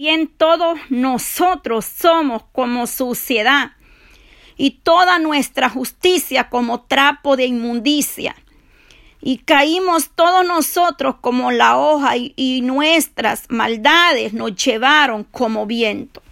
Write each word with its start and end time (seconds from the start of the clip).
Bien 0.00 0.28
todos 0.28 0.78
nosotros 0.88 1.84
somos 1.84 2.44
como 2.52 2.86
suciedad 2.86 3.72
y 4.56 4.70
toda 4.82 5.18
nuestra 5.18 5.68
justicia 5.68 6.48
como 6.48 6.80
trapo 6.80 7.36
de 7.36 7.44
inmundicia. 7.44 8.34
Y 9.20 9.36
caímos 9.36 10.08
todos 10.14 10.46
nosotros 10.46 11.16
como 11.20 11.50
la 11.50 11.76
hoja 11.76 12.16
y, 12.16 12.32
y 12.34 12.62
nuestras 12.62 13.44
maldades 13.50 14.32
nos 14.32 14.56
llevaron 14.56 15.24
como 15.24 15.66
viento. 15.66 16.22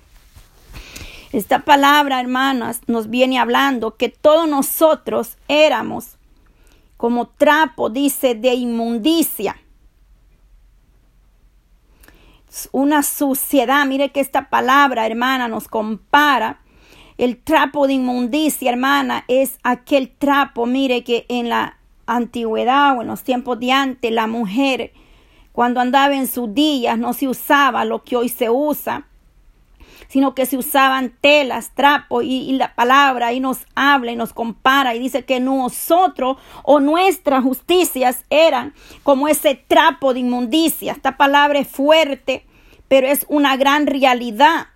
Esta 1.33 1.59
palabra, 1.59 2.21
hermanas, 2.21 2.81
nos 2.87 3.11
viene 3.11 3.39
hablando 3.39 3.99
que 3.99 4.09
todos 4.09 4.49
nosotros 4.49 5.37
éramos 5.47 6.17
como 6.97 7.27
trapo, 7.27 7.91
dice, 7.91 8.35
de 8.35 8.55
inmundicia. 8.55 9.61
Una 12.73 13.03
suciedad. 13.03 13.87
Mire 13.87 14.11
que 14.11 14.21
esta 14.21 14.51
palabra, 14.51 15.07
hermana, 15.07 15.49
nos 15.49 15.69
compara. 15.69 16.61
El 17.17 17.37
trapo 17.37 17.87
de 17.87 17.95
inmundicia, 17.95 18.71
hermana, 18.71 19.25
es 19.29 19.59
aquel 19.65 20.11
trapo, 20.11 20.67
mire 20.67 21.03
que 21.03 21.27
en 21.29 21.49
la 21.49 21.77
antigüedad 22.07 22.97
o 22.97 23.03
en 23.03 23.09
los 23.09 23.25
tiempos 23.25 23.59
de 23.59 23.73
antes, 23.73 24.13
la 24.13 24.29
mujer, 24.29 24.93
cuando 25.53 25.81
andaba 25.81 26.15
en 26.15 26.29
sus 26.29 26.55
días, 26.55 26.97
no 26.97 27.13
se 27.13 27.27
usaba 27.27 27.85
lo 27.85 28.05
que 28.05 28.17
hoy 28.17 28.29
se 28.29 28.51
usa 28.51 29.09
sino 30.09 30.35
que 30.35 30.47
se 30.47 30.57
usaban 30.57 31.15
telas, 31.21 31.73
trapos 31.75 32.25
y, 32.25 32.53
la 32.53 32.75
palabra 32.75 33.29
ahí 33.29 33.41
nos 33.41 33.59
habla 33.75 34.11
y 34.11 34.17
nos 34.17 34.33
compara 34.33 34.95
y 34.95 34.99
dice 34.99 35.25
que 35.25 35.39
nosotros 35.39 36.39
o 36.65 36.81
nuestras 36.81 37.45
justicias 37.45 38.25
eran 38.31 38.75
como 39.03 39.29
ese 39.29 39.55
trapo 39.55 40.15
de 40.15 40.21
inmundicia. 40.21 40.93
Esta 40.93 41.17
palabra 41.17 41.59
es 41.59 41.69
fuerte, 41.69 42.47
pero 42.89 43.07
es 43.07 43.27
una 43.29 43.57
gran 43.57 43.87
realidad. 43.87 44.69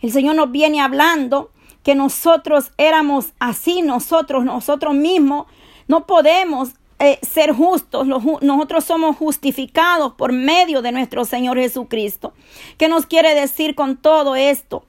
El 0.00 0.12
Señor 0.12 0.34
nos 0.34 0.50
viene 0.50 0.80
hablando 0.80 1.50
que 1.82 1.94
nosotros 1.94 2.72
éramos 2.78 3.32
así, 3.38 3.82
nosotros, 3.82 4.44
nosotros 4.44 4.94
mismos, 4.94 5.46
no 5.88 6.06
podemos 6.06 6.70
eh, 6.98 7.18
ser 7.22 7.52
justos, 7.52 8.06
nosotros 8.06 8.84
somos 8.84 9.16
justificados 9.16 10.14
por 10.14 10.32
medio 10.32 10.82
de 10.82 10.92
nuestro 10.92 11.24
Señor 11.24 11.58
Jesucristo. 11.58 12.34
¿Qué 12.76 12.88
nos 12.88 13.06
quiere 13.06 13.34
decir 13.34 13.74
con 13.74 13.96
todo 13.96 14.36
esto? 14.36 14.84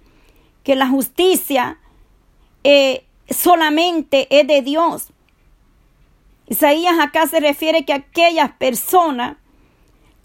Que 0.63 0.75
la 0.75 0.87
justicia 0.87 1.79
eh, 2.63 3.05
solamente 3.29 4.27
es 4.29 4.47
de 4.47 4.61
Dios. 4.61 5.07
Isaías 6.47 6.99
acá 6.99 7.27
se 7.27 7.39
refiere 7.39 7.85
que 7.85 7.93
aquellas 7.93 8.51
personas 8.51 9.37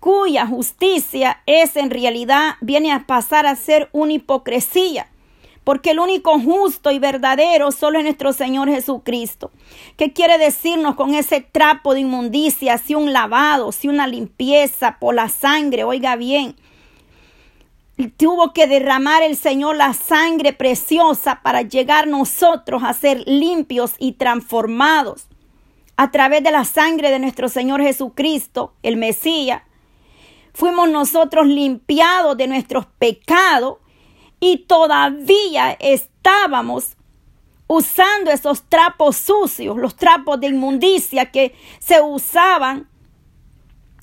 cuya 0.06 0.46
justicia 0.46 1.42
es 1.46 1.74
en 1.74 1.90
realidad 1.90 2.54
viene 2.60 2.92
a 2.92 3.08
pasar 3.08 3.44
a 3.44 3.56
ser 3.56 3.88
una 3.90 4.12
hipocresía 4.12 5.08
porque 5.64 5.90
el 5.90 5.98
único 5.98 6.38
justo 6.38 6.92
y 6.92 7.00
verdadero 7.00 7.72
solo 7.72 7.98
es 7.98 8.04
nuestro 8.04 8.32
Señor 8.32 8.68
Jesucristo. 8.68 9.50
¿Qué 9.96 10.12
quiere 10.12 10.38
decirnos 10.38 10.94
con 10.94 11.12
ese 11.12 11.40
trapo 11.40 11.92
de 11.92 12.02
inmundicia, 12.02 12.78
si 12.78 12.94
un 12.94 13.12
lavado, 13.12 13.72
si 13.72 13.88
una 13.88 14.06
limpieza 14.06 14.98
por 15.00 15.16
la 15.16 15.28
sangre? 15.28 15.82
Oiga 15.82 16.14
bien, 16.14 16.54
tuvo 18.16 18.52
que 18.52 18.68
derramar 18.68 19.24
el 19.24 19.36
Señor 19.36 19.74
la 19.74 19.92
sangre 19.92 20.52
preciosa 20.52 21.40
para 21.42 21.62
llegar 21.62 22.06
nosotros 22.06 22.84
a 22.84 22.92
ser 22.92 23.24
limpios 23.26 23.94
y 23.98 24.12
transformados. 24.12 25.26
A 25.96 26.12
través 26.12 26.44
de 26.44 26.52
la 26.52 26.64
sangre 26.64 27.10
de 27.10 27.18
nuestro 27.18 27.48
Señor 27.48 27.82
Jesucristo, 27.82 28.72
el 28.84 28.98
Mesías, 28.98 29.62
fuimos 30.56 30.88
nosotros 30.88 31.46
limpiados 31.46 32.34
de 32.38 32.46
nuestros 32.46 32.86
pecados 32.98 33.76
y 34.40 34.64
todavía 34.66 35.76
estábamos 35.78 36.96
usando 37.66 38.30
esos 38.30 38.62
trapos 38.66 39.18
sucios, 39.18 39.76
los 39.76 39.96
trapos 39.96 40.40
de 40.40 40.46
inmundicia 40.46 41.30
que 41.30 41.54
se 41.78 42.00
usaban 42.00 42.88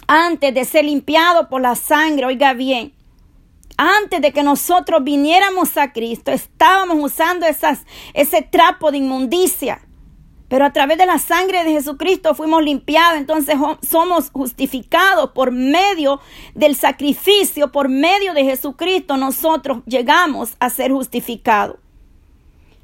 antes 0.05 0.53
de 0.53 0.63
ser 0.65 0.85
limpiados 0.85 1.47
por 1.47 1.59
la 1.59 1.73
sangre. 1.73 2.27
Oiga 2.27 2.53
bien, 2.53 2.93
antes 3.75 4.21
de 4.21 4.31
que 4.31 4.43
nosotros 4.43 5.03
viniéramos 5.03 5.75
a 5.77 5.91
Cristo, 5.91 6.31
estábamos 6.31 6.97
usando 7.03 7.47
esas, 7.47 7.83
ese 8.13 8.43
trapo 8.43 8.91
de 8.91 8.99
inmundicia. 8.99 9.81
Pero 10.53 10.65
a 10.65 10.71
través 10.71 10.99
de 10.99 11.07
la 11.07 11.17
sangre 11.17 11.63
de 11.63 11.71
Jesucristo 11.71 12.35
fuimos 12.35 12.61
limpiados, 12.61 13.17
entonces 13.17 13.55
somos 13.81 14.29
justificados 14.29 15.31
por 15.31 15.49
medio 15.49 16.19
del 16.53 16.75
sacrificio, 16.75 17.71
por 17.71 17.89
medio 17.89 18.35
de 18.35 18.43
Jesucristo, 18.43 19.17
nosotros 19.17 19.81
llegamos 19.87 20.55
a 20.59 20.69
ser 20.69 20.91
justificados. 20.91 21.77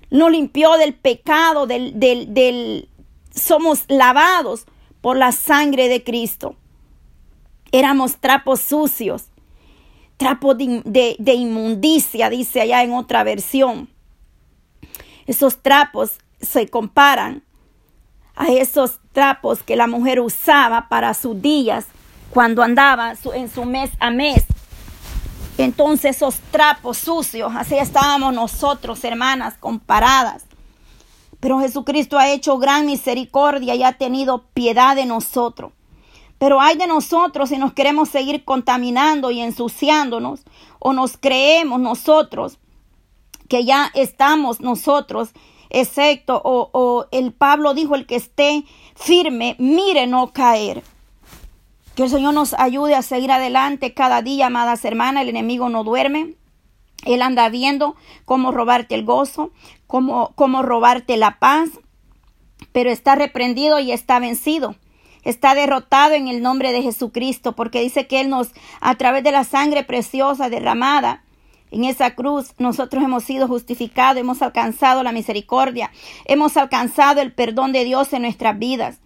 Nos 0.09 0.31
limpió 0.31 0.77
del 0.77 0.95
pecado, 0.95 1.67
del, 1.67 1.99
del, 1.99 2.89
somos 3.35 3.83
lavados 3.87 4.65
por 4.99 5.15
la 5.15 5.31
sangre 5.31 5.89
de 5.89 6.03
Cristo. 6.03 6.55
Éramos 7.71 8.17
trapos 8.17 8.61
sucios, 8.61 9.25
trapos 10.17 10.57
de, 10.57 11.15
de 11.19 11.33
inmundicia, 11.35 12.31
dice 12.31 12.61
allá 12.61 12.81
en 12.81 12.93
otra 12.93 13.23
versión. 13.23 13.89
Esos 15.27 15.61
trapos 15.61 16.17
se 16.41 16.67
comparan 16.67 17.43
a 18.39 18.47
esos 18.47 18.99
trapos 19.11 19.61
que 19.61 19.75
la 19.75 19.85
mujer 19.85 20.21
usaba 20.21 20.87
para 20.87 21.13
sus 21.13 21.39
días 21.41 21.87
cuando 22.31 22.63
andaba 22.63 23.13
en 23.33 23.51
su 23.51 23.65
mes 23.65 23.91
a 23.99 24.09
mes. 24.11 24.45
Entonces 25.57 26.15
esos 26.15 26.39
trapos 26.49 26.97
sucios, 26.97 27.51
así 27.53 27.75
estábamos 27.77 28.33
nosotros, 28.33 29.03
hermanas, 29.03 29.55
comparadas. 29.59 30.45
Pero 31.41 31.59
Jesucristo 31.59 32.17
ha 32.17 32.29
hecho 32.29 32.57
gran 32.57 32.85
misericordia 32.85 33.75
y 33.75 33.83
ha 33.83 33.97
tenido 33.97 34.45
piedad 34.53 34.95
de 34.95 35.05
nosotros. 35.05 35.73
Pero 36.37 36.61
hay 36.61 36.77
de 36.77 36.87
nosotros 36.87 37.49
si 37.49 37.57
nos 37.57 37.73
queremos 37.73 38.07
seguir 38.07 38.45
contaminando 38.45 39.31
y 39.31 39.41
ensuciándonos 39.41 40.45
o 40.79 40.93
nos 40.93 41.17
creemos 41.17 41.81
nosotros 41.81 42.57
que 43.49 43.65
ya 43.65 43.91
estamos 43.95 44.61
nosotros 44.61 45.31
excepto, 45.69 46.41
o, 46.43 47.05
el 47.11 47.33
Pablo 47.33 47.73
dijo, 47.73 47.95
el 47.95 48.05
que 48.05 48.15
esté 48.15 48.65
firme, 48.95 49.55
mire 49.59 50.07
no 50.07 50.33
caer. 50.33 50.83
Que 51.95 52.03
el 52.03 52.09
Señor 52.09 52.33
nos 52.33 52.53
ayude 52.53 52.95
a 52.95 53.01
seguir 53.01 53.31
adelante 53.31 53.93
cada 53.93 54.21
día, 54.21 54.47
amadas 54.47 54.85
hermanas. 54.85 55.23
El 55.23 55.29
enemigo 55.29 55.69
no 55.69 55.83
duerme. 55.83 56.35
Él 57.05 57.21
anda 57.21 57.49
viendo 57.49 57.95
cómo 58.25 58.51
robarte 58.51 58.95
el 58.95 59.05
gozo, 59.05 59.51
cómo, 59.87 60.31
cómo 60.35 60.61
robarte 60.61 61.17
la 61.17 61.39
paz. 61.39 61.69
Pero 62.71 62.89
está 62.89 63.15
reprendido 63.15 63.79
y 63.79 63.91
está 63.91 64.19
vencido. 64.19 64.75
Está 65.23 65.55
derrotado 65.55 66.13
en 66.13 66.27
el 66.27 66.41
nombre 66.41 66.71
de 66.71 66.81
Jesucristo, 66.81 67.53
porque 67.53 67.81
dice 67.81 68.07
que 68.07 68.21
Él 68.21 68.29
nos, 68.29 68.51
a 68.79 68.95
través 68.95 69.23
de 69.23 69.31
la 69.31 69.43
sangre 69.43 69.83
preciosa 69.83 70.49
derramada, 70.49 71.23
en 71.71 71.83
esa 71.83 72.15
cruz 72.15 72.53
nosotros 72.57 73.03
hemos 73.03 73.23
sido 73.23 73.47
justificados, 73.47 74.19
hemos 74.19 74.41
alcanzado 74.41 75.03
la 75.03 75.11
misericordia, 75.11 75.91
hemos 76.25 76.57
alcanzado 76.57 77.21
el 77.21 77.31
perdón 77.31 77.71
de 77.71 77.83
Dios 77.83 78.11
en 78.13 78.23
nuestras 78.23 78.57
vidas. 78.57 78.99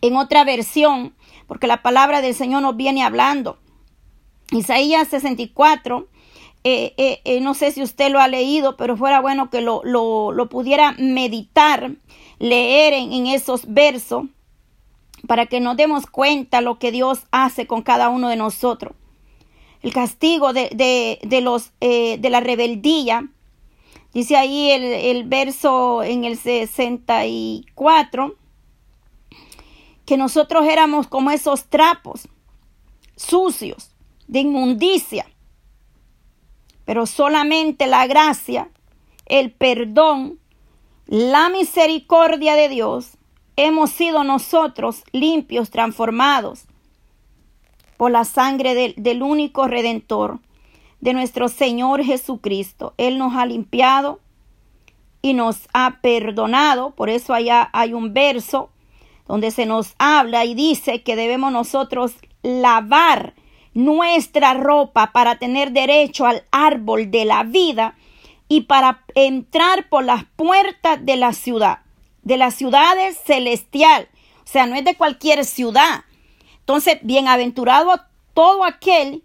En 0.00 0.16
otra 0.16 0.44
versión, 0.44 1.14
porque 1.46 1.66
la 1.66 1.82
palabra 1.82 2.20
del 2.20 2.34
Señor 2.34 2.62
nos 2.62 2.76
viene 2.76 3.02
hablando, 3.02 3.58
Isaías 4.50 5.08
64, 5.08 6.08
eh, 6.64 6.94
eh, 6.96 7.20
eh, 7.24 7.40
no 7.40 7.54
sé 7.54 7.72
si 7.72 7.82
usted 7.82 8.10
lo 8.10 8.20
ha 8.20 8.28
leído, 8.28 8.76
pero 8.76 8.96
fuera 8.96 9.20
bueno 9.20 9.48
que 9.48 9.62
lo, 9.62 9.82
lo, 9.84 10.48
pudiera 10.50 10.92
meditar, 10.98 11.92
leer 12.38 12.92
en, 12.92 13.12
en 13.12 13.26
esos 13.26 13.72
versos, 13.72 14.24
para 15.26 15.46
que 15.46 15.60
nos 15.60 15.76
demos 15.76 16.06
cuenta 16.06 16.60
lo 16.60 16.78
que 16.78 16.92
Dios 16.92 17.20
hace 17.30 17.66
con 17.66 17.80
cada 17.80 18.10
uno 18.10 18.28
de 18.28 18.36
nosotros 18.36 18.94
el 19.84 19.92
castigo 19.92 20.52
de, 20.54 21.18
de, 21.22 21.40
los, 21.42 21.70
eh, 21.82 22.16
de 22.18 22.30
la 22.30 22.40
rebeldía. 22.40 23.28
Dice 24.14 24.34
ahí 24.34 24.70
el, 24.70 24.82
el 24.82 25.24
verso 25.24 26.02
en 26.02 26.24
el 26.24 26.38
64 26.38 28.34
que 30.06 30.16
nosotros 30.16 30.64
éramos 30.66 31.06
como 31.06 31.30
esos 31.30 31.66
trapos 31.66 32.28
sucios 33.14 33.90
de 34.26 34.40
inmundicia. 34.40 35.26
Pero 36.86 37.04
solamente 37.04 37.86
la 37.86 38.06
gracia, 38.06 38.70
el 39.26 39.52
perdón, 39.52 40.38
la 41.06 41.50
misericordia 41.50 42.56
de 42.56 42.70
Dios, 42.70 43.18
hemos 43.56 43.90
sido 43.90 44.24
nosotros 44.24 45.04
limpios, 45.12 45.68
transformados 45.68 46.64
por 47.96 48.10
la 48.10 48.24
sangre 48.24 48.74
del, 48.96 49.22
único 49.22 49.66
redentor, 49.66 50.40
de 51.00 51.12
nuestro 51.12 51.48
Señor 51.48 52.02
Jesucristo. 52.02 52.94
Él 52.96 53.18
nos 53.18 53.34
ha 53.36 53.46
limpiado 53.46 54.20
y 55.22 55.34
nos 55.34 55.68
ha 55.72 55.98
perdonado. 56.00 56.92
Por 56.92 57.10
eso 57.10 57.34
allá 57.34 57.68
hay 57.72 57.92
un 57.92 58.14
verso 58.14 58.70
donde 59.26 59.50
se 59.50 59.66
nos 59.66 59.94
habla 59.98 60.44
y 60.44 60.54
dice 60.54 61.02
que 61.02 61.16
debemos 61.16 61.52
nosotros 61.52 62.14
lavar 62.42 63.34
nuestra 63.74 64.54
ropa 64.54 65.12
para 65.12 65.38
tener 65.38 65.72
derecho 65.72 66.26
al 66.26 66.44
árbol 66.50 67.10
de 67.10 67.24
la 67.24 67.42
vida 67.42 67.96
y 68.48 68.62
para 68.62 69.04
entrar 69.14 69.88
por 69.88 70.04
las 70.04 70.24
puertas 70.36 71.04
de 71.04 71.16
la 71.16 71.32
ciudad, 71.32 71.80
de 72.22 72.36
las 72.36 72.54
ciudades 72.54 73.18
celestial. 73.24 74.08
O 74.44 74.46
sea, 74.46 74.66
no 74.66 74.76
es 74.76 74.84
de 74.84 74.94
cualquier 74.94 75.44
ciudad. 75.44 76.04
Entonces, 76.64 76.98
bienaventurado 77.02 78.00
todo 78.32 78.64
aquel 78.64 79.22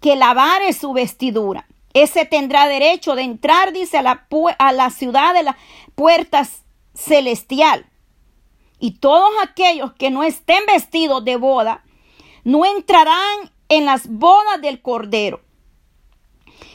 que 0.00 0.16
lavare 0.16 0.72
su 0.72 0.94
vestidura. 0.94 1.66
Ese 1.92 2.24
tendrá 2.24 2.68
derecho 2.68 3.14
de 3.14 3.22
entrar, 3.22 3.72
dice, 3.72 3.98
a 3.98 4.02
la, 4.02 4.26
a 4.58 4.72
la 4.72 4.88
ciudad 4.88 5.34
de 5.34 5.42
las 5.42 5.56
puertas 5.94 6.64
celestial. 6.94 7.84
Y 8.78 8.92
todos 8.92 9.30
aquellos 9.42 9.92
que 9.92 10.10
no 10.10 10.22
estén 10.22 10.64
vestidos 10.66 11.22
de 11.24 11.36
boda, 11.36 11.84
no 12.44 12.64
entrarán 12.64 13.52
en 13.68 13.84
las 13.84 14.08
bodas 14.08 14.62
del 14.62 14.80
Cordero. 14.80 15.42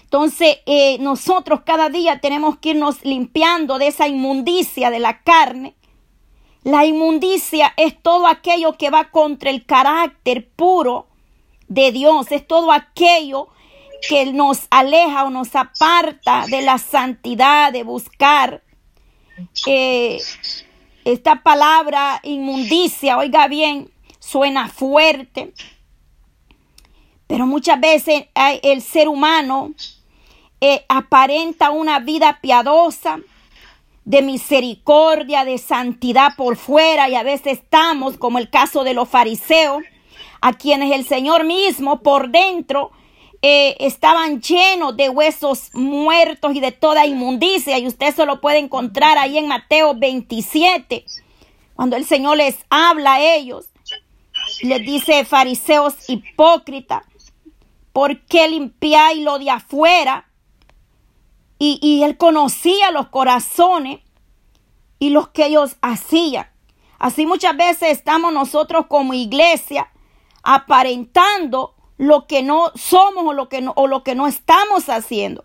Entonces, 0.04 0.60
eh, 0.68 0.98
nosotros 1.00 1.62
cada 1.66 1.90
día 1.90 2.20
tenemos 2.20 2.60
que 2.60 2.70
irnos 2.70 3.04
limpiando 3.04 3.80
de 3.80 3.88
esa 3.88 4.08
inmundicia 4.08 4.92
de 4.92 5.00
la 5.00 5.24
carne. 5.24 5.76
La 6.66 6.84
inmundicia 6.84 7.74
es 7.78 8.02
todo 8.02 8.26
aquello 8.26 8.76
que 8.76 8.90
va 8.90 9.12
contra 9.12 9.52
el 9.52 9.68
carácter 9.68 10.50
puro 10.50 11.06
de 11.68 11.92
Dios, 11.92 12.32
es 12.32 12.48
todo 12.48 12.72
aquello 12.72 13.50
que 14.10 14.34
nos 14.34 14.66
aleja 14.72 15.26
o 15.26 15.30
nos 15.30 15.56
aparta 15.56 16.48
de 16.48 16.64
la 16.64 16.80
santidad, 16.80 17.72
de 17.72 17.84
buscar 17.84 18.64
eh, 19.68 20.20
esta 21.04 21.44
palabra 21.44 22.20
inmundicia, 22.24 23.20
oiga 23.20 23.48
bien, 23.48 23.92
suena 24.18 24.68
fuerte, 24.68 25.54
pero 27.28 27.46
muchas 27.46 27.80
veces 27.80 28.26
el 28.64 28.82
ser 28.82 29.08
humano 29.08 29.76
eh, 30.62 30.84
aparenta 30.90 31.70
una 31.70 32.00
vida 32.00 32.40
piadosa, 32.42 33.20
de 34.06 34.22
misericordia, 34.22 35.44
de 35.44 35.58
santidad 35.58 36.36
por 36.38 36.56
fuera 36.58 37.10
y 37.10 37.16
a 37.16 37.24
veces 37.24 37.60
estamos, 37.60 38.18
como 38.18 38.38
el 38.38 38.50
caso 38.50 38.84
de 38.84 38.94
los 38.94 39.10
fariseos, 39.10 39.84
a 40.42 40.54
quienes 40.54 40.94
el 40.94 41.06
Señor 41.06 41.44
mismo 41.44 42.02
por 42.02 42.30
dentro 42.30 42.92
eh, 43.42 43.76
estaban 43.80 44.42
llenos 44.42 44.96
de 44.96 45.10
huesos 45.10 45.72
muertos 45.74 46.56
y 46.56 46.60
de 46.60 46.72
toda 46.72 47.06
inmundicia 47.08 47.80
y 47.80 47.88
usted 47.88 48.16
se 48.16 48.26
lo 48.26 48.42
puede 48.42 48.60
encontrar 48.60 49.18
ahí 49.18 49.40
en 49.40 49.48
Mateo 49.48 49.96
27, 49.96 51.04
cuando 51.74 51.96
el 51.96 52.06
Señor 52.06 52.38
les 52.38 52.58
habla 52.70 53.16
a 53.16 53.36
ellos, 53.36 53.70
les 54.62 54.82
dice 54.82 55.26
fariseos 55.26 55.96
hipócritas, 56.08 57.04
¿por 57.92 58.22
qué 58.26 58.48
limpiáis 58.48 59.24
lo 59.24 59.40
de 59.40 59.50
afuera? 59.50 60.28
Y, 61.58 61.80
y 61.82 62.04
él 62.04 62.18
conocía 62.18 62.92
los 62.92 63.08
corazones 63.08 64.00
y 65.00 65.10
los 65.10 65.30
que 65.30 65.46
ellos 65.48 65.78
hacían. 65.82 66.48
Así 67.00 67.26
muchas 67.26 67.56
veces 67.56 67.92
estamos 67.92 68.34
nosotros 68.34 68.88
como 68.88 69.14
iglesia 69.14 69.92
aparentando 70.44 71.76
lo 71.98 72.28
que 72.28 72.44
no 72.44 72.72
somos 72.76 73.26
o 73.26 73.34
lo 73.34 73.50
que 73.50 73.62
no, 73.62 73.74
o 73.76 73.88
lo 73.88 74.04
que 74.04 74.16
no 74.16 74.28
estamos 74.28 74.90
haciendo. 74.90 75.44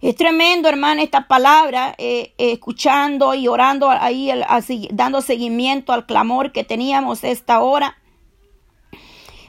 Es 0.00 0.16
tremendo, 0.16 0.68
hermana, 0.68 1.02
esta 1.02 1.28
palabra, 1.28 1.94
eh, 1.98 2.32
escuchando 2.38 3.34
y 3.34 3.48
orando 3.48 3.90
ahí, 3.90 4.30
así, 4.30 4.88
dando 4.92 5.20
seguimiento 5.20 5.92
al 5.92 6.06
clamor 6.06 6.52
que 6.52 6.64
teníamos 6.64 7.22
esta 7.22 7.60
hora. 7.60 7.99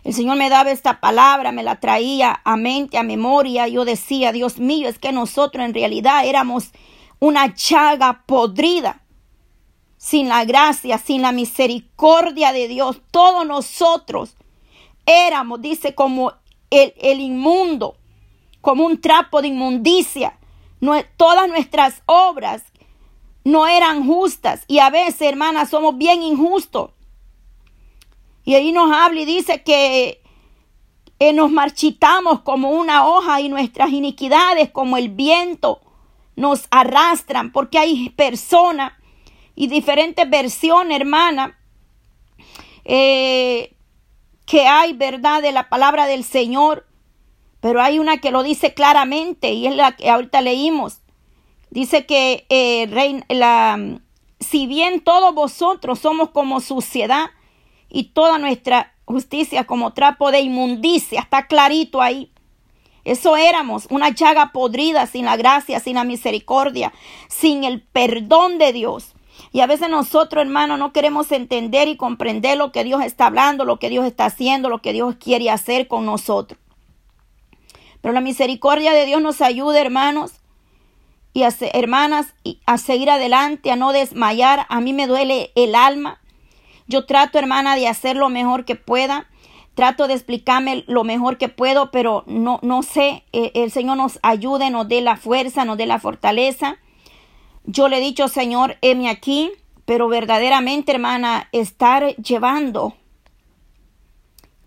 El 0.03 0.13
Señor 0.13 0.38
me 0.38 0.50
daba 0.50 0.71
esta 0.71 1.00
palabra, 1.00 1.51
me 1.51 1.63
la 1.63 1.80
traía 1.80 2.42
a 2.44 2.57
mente, 2.57 2.98
a 2.98 3.03
memoria. 3.03 3.68
Yo 3.68 3.86
decía, 3.86 4.31
Dios 4.31 4.57
mío, 4.57 4.89
es 4.89 4.98
que 4.98 5.12
nosotros 5.12 5.63
en 5.63 5.74
realidad 5.74 6.25
éramos 6.25 6.71
una 7.19 7.53
chaga 7.53 8.24
podrida. 8.25 9.03
Sin 9.98 10.27
la 10.27 10.45
gracia, 10.45 10.98
sin 10.98 11.21
la 11.21 11.31
misericordia 11.31 12.51
de 12.53 12.68
Dios, 12.68 13.01
todos 13.12 13.45
nosotros 13.45 14.36
éramos, 15.06 15.62
dice, 15.62 15.94
como 15.94 16.33
el, 16.71 16.94
el 16.97 17.19
inmundo, 17.19 17.97
como 18.62 18.86
un 18.86 19.00
trapo 19.00 19.44
de 19.44 19.50
inmundicia. 19.50 20.39
Todas 21.18 21.47
nuestras 21.47 22.01
obras 22.07 22.63
no 23.44 23.68
eran 23.68 24.06
justas 24.07 24.63
y 24.68 24.80
a 24.80 24.89
veces, 24.89 25.21
hermanas, 25.21 25.69
somos 25.69 25.95
bien 25.95 26.24
injustos. 26.24 26.89
Y 28.44 28.56
ahí 28.56 28.72
nos 28.72 28.92
habla 28.92 29.22
y 29.22 29.26
dice 29.26 29.64
que 29.64 30.22
eh, 31.20 31.34
nos 31.34 31.52
marchitamos 31.52 32.42
como 32.42 32.72
una 32.72 33.06
hoja 33.06 33.42
y 33.42 33.50
nuestras 33.50 33.92
iniquidades 33.92 34.72
como 34.72 34.98
el 34.98 35.10
viento 35.10 35.82
nos 36.36 36.68
arrastran 36.72 37.52
porque 37.52 37.78
hay 37.78 38.10
personas 38.10 38.94
y 39.56 39.68
diferentes 39.68 40.28
versiones, 40.28 41.00
hermana, 41.00 41.60
eh, 42.86 43.76
que 44.46 44.68
hay 44.68 44.94
verdad 44.94 45.42
de 45.42 45.52
la 45.52 45.70
palabra 45.70 46.08
del 46.08 46.24
Señor, 46.24 46.88
pero 47.60 47.82
hay 47.82 48.00
una 48.00 48.18
que 48.18 48.32
lo 48.32 48.42
dice 48.42 48.74
claramente 48.74 49.54
y 49.54 49.68
es 49.68 49.76
la 49.76 49.96
que 49.96 50.10
ahorita 50.10 50.42
leímos. 50.42 51.02
Dice 51.70 52.06
que 52.06 52.48
eh, 52.50 54.02
si 54.40 54.66
bien 54.66 55.02
todos 55.02 55.36
vosotros 55.36 56.00
somos 56.00 56.32
como 56.32 56.60
suciedad, 56.60 57.30
y 57.92 58.06
toda 58.06 58.38
nuestra 58.38 58.94
justicia 59.06 59.66
como 59.66 59.94
trapo 59.94 60.32
de 60.32 60.42
inmundicia. 60.42 61.22
Está 61.22 61.48
clarito 61.48 62.02
ahí. 62.02 62.32
Eso 63.04 63.36
éramos, 63.36 63.88
una 63.90 64.10
llaga 64.10 64.52
podrida 64.52 65.08
sin 65.08 65.26
la 65.26 65.36
gracia, 65.36 65.80
sin 65.80 65.96
la 65.96 66.04
misericordia, 66.04 66.94
sin 67.28 67.64
el 67.64 67.82
perdón 67.82 68.60
de 68.60 68.74
Dios. 68.74 69.14
Y 69.52 69.62
a 69.62 69.68
veces 69.68 69.90
nosotros, 69.90 70.44
hermanos, 70.44 70.78
no 70.78 70.94
queremos 70.94 71.32
entender 71.32 71.88
y 71.88 71.98
comprender 71.98 72.58
lo 72.58 72.72
que 72.72 72.84
Dios 72.84 73.04
está 73.04 73.26
hablando, 73.26 73.66
lo 73.66 73.78
que 73.78 73.90
Dios 73.90 74.06
está 74.06 74.26
haciendo, 74.26 74.70
lo 74.70 74.80
que 74.80 74.94
Dios 74.94 75.16
quiere 75.16 75.50
hacer 75.50 75.88
con 75.88 76.06
nosotros. 76.06 76.60
Pero 78.02 78.14
la 78.14 78.22
misericordia 78.22 78.94
de 78.94 79.06
Dios 79.06 79.22
nos 79.22 79.42
ayuda, 79.42 79.82
hermanos, 79.82 80.34
y 81.34 81.44
a, 81.44 81.54
hermanas, 81.74 82.34
a 82.66 82.78
seguir 82.78 83.10
adelante, 83.10 83.72
a 83.72 83.76
no 83.76 83.94
desmayar. 83.94 84.68
A 84.70 84.80
mí 84.80 84.94
me 84.94 85.08
duele 85.08 85.52
el 85.56 85.76
alma 85.76 86.20
yo 86.88 87.06
trato, 87.06 87.39
hermana, 87.39 87.75
de 87.75 87.88
hacer 87.88 88.16
lo 88.16 88.30
mejor 88.30 88.66
que 88.66 88.75
pueda. 88.75 89.28
Trato 89.74 90.07
de 90.07 90.13
explicarme 90.13 90.83
lo 90.88 91.04
mejor 91.04 91.38
que 91.38 91.48
puedo, 91.48 91.92
pero 91.92 92.24
no, 92.28 92.60
no 92.62 92.83
sé. 92.83 93.24
Eh, 93.31 93.51
el 93.56 93.72
Señor 93.72 93.98
nos 93.98 94.19
ayude, 94.22 94.69
nos 94.69 94.88
dé 94.88 95.02
la 95.02 95.16
fuerza, 95.16 95.66
nos 95.66 95.78
dé 95.78 95.85
la 95.85 96.00
fortaleza. 96.00 96.78
Yo 97.64 97.88
le 97.88 97.97
he 97.97 98.02
dicho, 98.02 98.28
Señor, 98.28 98.78
heme 98.81 99.09
aquí, 99.09 99.52
pero 99.85 100.07
verdaderamente, 100.07 100.92
hermana, 100.92 101.47
estar 101.52 102.16
llevando 102.18 102.95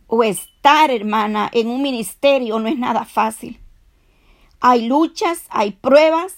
o 0.06 0.22
estar, 0.22 0.90
hermana, 0.90 1.50
en 1.52 1.68
un 1.68 1.82
ministerio 1.82 2.58
no 2.58 2.68
es 2.68 2.78
nada 2.78 3.04
fácil. 3.04 3.60
Hay 4.60 4.86
luchas, 4.86 5.44
hay 5.50 5.72
pruebas, 5.72 6.36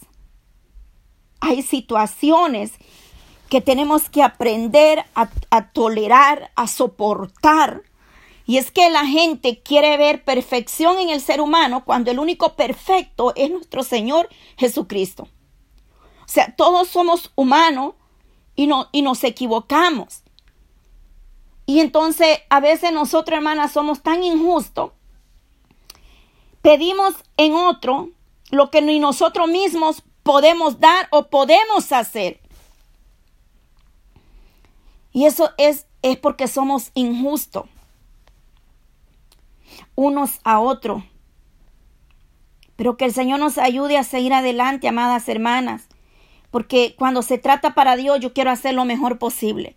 hay 1.41 1.63
situaciones 1.63 2.73
que 3.49 3.61
tenemos 3.61 4.09
que 4.09 4.23
aprender 4.23 5.05
a, 5.15 5.69
tolerar, 5.73 6.51
a 6.57 6.67
soportar. 6.67 7.83
Y 8.47 8.59
es 8.59 8.71
que 8.71 8.91
la 8.91 9.07
gente 9.07 9.61
quiere 9.63 9.97
ver 9.97 10.25
perfección 10.25 10.99
en 10.99 11.11
el 11.11 11.21
ser 11.21 11.41
humano 11.41 11.85
cuando 11.85 12.11
el 12.11 12.19
único 12.19 12.55
perfecto 12.55 13.33
es 13.35 13.51
nuestro 13.51 13.83
Señor 13.83 14.29
Jesucristo. 14.57 15.29
O 16.25 16.29
sea, 16.29 16.55
todos 16.57 16.89
somos 16.89 17.33
humanos 17.35 17.95
y, 18.55 18.67
no, 18.67 18.89
y 18.93 19.03
nos 19.03 19.23
equivocamos. 19.25 20.23
Y 21.67 21.81
entonces 21.81 22.39
a 22.49 22.61
veces 22.61 22.93
nosotros, 22.93 23.37
hermanas, 23.37 23.73
somos 23.73 24.03
tan 24.03 24.23
injustos. 24.23 24.93
Pedimos 26.63 27.15
en 27.37 27.55
otro 27.55 28.11
lo 28.51 28.71
que 28.71 28.83
ni 28.83 28.99
nosotros 28.99 29.49
mismos 29.49 30.03
podemos 30.23 30.79
dar 30.79 31.09
o 31.11 31.29
podemos 31.29 31.91
hacer. 31.93 32.41
Y 35.17 35.25
eso 35.25 35.49
es, 35.57 35.87
es 36.03 36.19
porque 36.19 36.47
somos 36.47 36.91
injustos 36.93 37.65
unos 39.95 40.41
a 40.45 40.61
otros. 40.61 41.05
Pero 42.77 42.99
que 42.99 43.07
el 43.07 43.15
Señor 43.15 43.41
nos 43.41 43.57
ayude 43.57 43.97
a 43.97 44.05
seguir 44.05 44.35
adelante, 44.35 44.89
amadas 44.89 45.27
hermanas. 45.31 45.89
Porque 46.51 46.95
cuando 46.99 47.23
se 47.23 47.39
trata 47.39 47.73
para 47.73 47.97
Dios, 47.97 48.21
yo 48.21 48.35
quiero 48.35 48.51
hacer 48.51 48.75
lo 48.75 48.85
mejor 48.85 49.19
posible. 49.19 49.75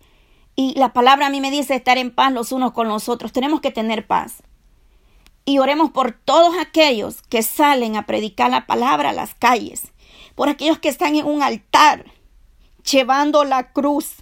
Y 0.56 0.78
la 0.78 0.92
palabra 0.92 1.28
a 1.28 1.30
mí 1.30 1.40
me 1.40 1.50
dice 1.50 1.74
estar 1.74 1.96
en 1.96 2.14
paz 2.14 2.34
los 2.34 2.52
unos 2.52 2.72
con 2.72 2.88
los 2.88 3.08
otros. 3.08 3.32
Tenemos 3.32 3.62
que 3.62 3.70
tener 3.70 4.06
paz. 4.06 4.42
Y 5.46 5.58
oremos 5.58 5.90
por 5.90 6.12
todos 6.12 6.54
aquellos 6.60 7.22
que 7.22 7.42
salen 7.42 7.96
a 7.96 8.04
predicar 8.04 8.50
la 8.50 8.66
palabra 8.66 9.08
a 9.08 9.14
las 9.14 9.32
calles. 9.32 9.90
Por 10.34 10.50
aquellos 10.50 10.78
que 10.80 10.90
están 10.90 11.16
en 11.16 11.24
un 11.24 11.42
altar 11.42 12.04
llevando 12.84 13.44
la 13.44 13.72
cruz 13.72 14.16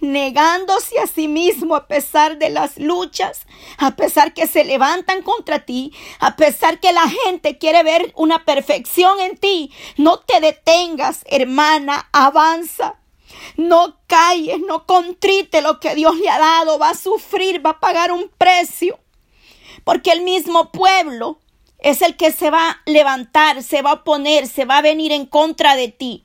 negándose 0.00 0.98
a 0.98 1.06
sí 1.06 1.28
mismo 1.28 1.76
a 1.76 1.86
pesar 1.86 2.38
de 2.38 2.50
las 2.50 2.78
luchas, 2.78 3.42
a 3.78 3.96
pesar 3.96 4.34
que 4.34 4.46
se 4.46 4.64
levantan 4.64 5.22
contra 5.22 5.64
ti, 5.64 5.92
a 6.20 6.36
pesar 6.36 6.80
que 6.80 6.92
la 6.92 7.08
gente 7.08 7.58
quiere 7.58 7.82
ver 7.82 8.12
una 8.16 8.44
perfección 8.44 9.20
en 9.20 9.36
ti. 9.36 9.72
No 9.96 10.18
te 10.20 10.40
detengas, 10.40 11.24
hermana, 11.26 12.08
avanza. 12.12 12.96
No 13.56 13.98
calles, 14.06 14.58
no 14.66 14.86
contrite 14.86 15.62
lo 15.62 15.80
que 15.80 15.94
Dios 15.94 16.16
le 16.16 16.28
ha 16.30 16.38
dado, 16.38 16.78
va 16.78 16.90
a 16.90 16.94
sufrir, 16.94 17.64
va 17.64 17.70
a 17.70 17.80
pagar 17.80 18.12
un 18.12 18.30
precio. 18.38 18.98
Porque 19.84 20.12
el 20.12 20.22
mismo 20.22 20.70
pueblo 20.72 21.38
es 21.78 22.02
el 22.02 22.16
que 22.16 22.32
se 22.32 22.50
va 22.50 22.70
a 22.70 22.82
levantar, 22.86 23.62
se 23.62 23.82
va 23.82 23.90
a 23.90 23.94
oponer, 23.94 24.46
se 24.46 24.64
va 24.64 24.78
a 24.78 24.82
venir 24.82 25.12
en 25.12 25.26
contra 25.26 25.76
de 25.76 25.88
ti. 25.88 26.24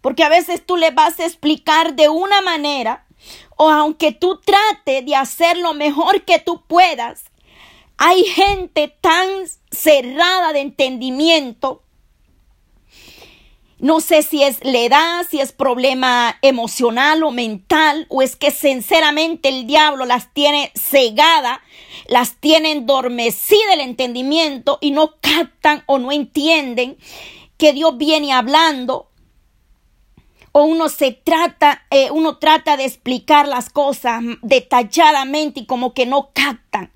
Porque 0.00 0.24
a 0.24 0.28
veces 0.28 0.64
tú 0.64 0.76
le 0.76 0.90
vas 0.90 1.18
a 1.20 1.26
explicar 1.26 1.94
de 1.94 2.08
una 2.08 2.40
manera, 2.40 3.06
o 3.56 3.68
aunque 3.68 4.12
tú 4.12 4.40
trates 4.40 5.04
de 5.04 5.14
hacer 5.14 5.58
lo 5.58 5.74
mejor 5.74 6.22
que 6.22 6.38
tú 6.38 6.62
puedas, 6.66 7.24
hay 7.98 8.24
gente 8.24 8.88
tan 9.02 9.28
cerrada 9.70 10.54
de 10.54 10.60
entendimiento. 10.60 11.82
No 13.78 14.00
sé 14.00 14.22
si 14.22 14.42
es 14.42 14.62
la 14.62 14.78
edad, 14.78 15.26
si 15.28 15.40
es 15.40 15.52
problema 15.52 16.38
emocional 16.40 17.22
o 17.22 17.30
mental, 17.30 18.06
o 18.08 18.22
es 18.22 18.36
que 18.36 18.50
sinceramente 18.50 19.50
el 19.50 19.66
diablo 19.66 20.06
las 20.06 20.32
tiene 20.32 20.72
cegada, 20.74 21.62
las 22.06 22.36
tiene 22.36 22.72
endormecida 22.72 23.74
el 23.74 23.80
entendimiento 23.80 24.78
y 24.80 24.92
no 24.92 25.16
captan 25.20 25.82
o 25.86 25.98
no 25.98 26.10
entienden 26.12 26.96
que 27.58 27.74
Dios 27.74 27.98
viene 27.98 28.32
hablando 28.32 29.09
o 30.52 30.64
uno 30.64 30.88
se 30.88 31.12
trata, 31.12 31.84
eh, 31.90 32.10
uno 32.10 32.38
trata 32.38 32.76
de 32.76 32.84
explicar 32.84 33.46
las 33.46 33.70
cosas 33.70 34.22
detalladamente 34.42 35.60
y 35.60 35.66
como 35.66 35.94
que 35.94 36.06
no 36.06 36.30
captan. 36.32 36.92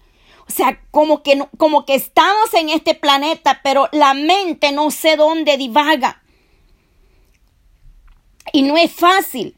O 0.47 0.53
sea, 0.53 0.81
como 0.91 1.23
que, 1.23 1.37
no, 1.37 1.49
como 1.57 1.87
que 1.87 1.95
estamos 1.95 2.53
en 2.55 2.69
este 2.69 2.95
planeta, 2.95 3.61
pero 3.63 3.89
la 3.93 4.15
mente 4.15 4.73
no 4.73 4.91
sé 4.91 5.17
dónde 5.17 5.57
divaga. 5.57 6.23
Y 8.53 8.63
no 8.63 8.77
es 8.77 8.93
fácil, 8.93 9.57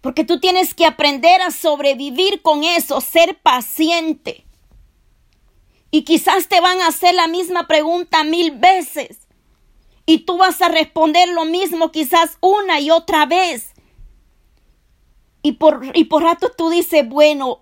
porque 0.00 0.24
tú 0.24 0.40
tienes 0.40 0.74
que 0.74 0.86
aprender 0.86 1.40
a 1.40 1.50
sobrevivir 1.50 2.42
con 2.42 2.64
eso, 2.64 3.00
ser 3.00 3.38
paciente. 3.40 4.44
Y 5.90 6.02
quizás 6.02 6.48
te 6.48 6.60
van 6.60 6.80
a 6.80 6.88
hacer 6.88 7.14
la 7.14 7.28
misma 7.28 7.68
pregunta 7.68 8.24
mil 8.24 8.50
veces. 8.52 9.21
Y 10.06 10.18
tú 10.18 10.36
vas 10.36 10.60
a 10.62 10.68
responder 10.68 11.28
lo 11.28 11.44
mismo 11.44 11.92
quizás 11.92 12.38
una 12.40 12.80
y 12.80 12.90
otra 12.90 13.26
vez. 13.26 13.72
Y 15.42 15.52
por, 15.52 15.82
y 15.94 16.04
por 16.04 16.22
rato 16.22 16.50
tú 16.56 16.70
dices, 16.70 17.08
bueno, 17.08 17.60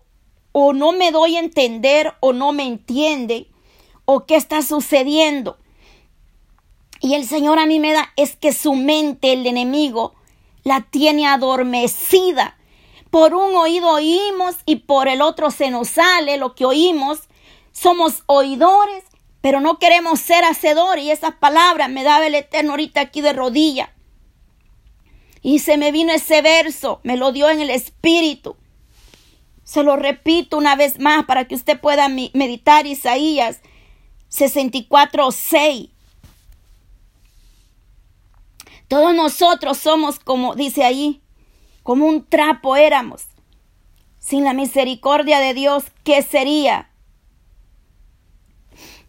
o 0.52 0.72
no 0.72 0.92
me 0.92 1.10
doy 1.10 1.36
a 1.36 1.40
entender 1.40 2.14
o 2.20 2.32
no 2.32 2.52
me 2.52 2.64
entiende 2.64 3.48
o 4.04 4.26
qué 4.26 4.36
está 4.36 4.62
sucediendo. 4.62 5.58
Y 7.00 7.14
el 7.14 7.26
Señor 7.26 7.58
a 7.58 7.66
mí 7.66 7.80
me 7.80 7.92
da 7.92 8.12
es 8.16 8.36
que 8.36 8.52
su 8.52 8.74
mente, 8.74 9.32
el 9.32 9.46
enemigo, 9.46 10.14
la 10.64 10.82
tiene 10.82 11.26
adormecida. 11.26 12.58
Por 13.10 13.34
un 13.34 13.56
oído 13.56 13.88
oímos 13.88 14.56
y 14.66 14.76
por 14.76 15.08
el 15.08 15.22
otro 15.22 15.50
se 15.50 15.70
nos 15.70 15.88
sale 15.88 16.36
lo 16.36 16.54
que 16.54 16.66
oímos. 16.66 17.20
Somos 17.72 18.22
oidores 18.26 19.04
pero 19.40 19.60
no 19.60 19.78
queremos 19.78 20.20
ser 20.20 20.44
hacedores 20.44 21.04
y 21.04 21.10
esas 21.10 21.34
palabras 21.36 21.88
me 21.88 22.02
daba 22.02 22.26
el 22.26 22.34
Eterno 22.34 22.72
ahorita 22.72 23.00
aquí 23.00 23.20
de 23.20 23.32
rodilla. 23.32 23.94
Y 25.42 25.60
se 25.60 25.78
me 25.78 25.92
vino 25.92 26.12
ese 26.12 26.42
verso, 26.42 27.00
me 27.02 27.16
lo 27.16 27.32
dio 27.32 27.48
en 27.48 27.60
el 27.60 27.70
Espíritu. 27.70 28.56
Se 29.64 29.82
lo 29.82 29.96
repito 29.96 30.58
una 30.58 30.76
vez 30.76 30.98
más 30.98 31.24
para 31.24 31.46
que 31.46 31.54
usted 31.54 31.80
pueda 31.80 32.08
meditar 32.08 32.86
Isaías 32.86 33.60
64, 34.28 35.30
6. 35.30 35.88
Todos 38.88 39.14
nosotros 39.14 39.78
somos 39.78 40.18
como 40.18 40.54
dice 40.56 40.84
ahí, 40.84 41.22
como 41.82 42.06
un 42.06 42.26
trapo 42.26 42.76
éramos. 42.76 43.22
Sin 44.18 44.44
la 44.44 44.52
misericordia 44.52 45.38
de 45.38 45.54
Dios, 45.54 45.84
¿qué 46.04 46.22
sería? 46.22 46.89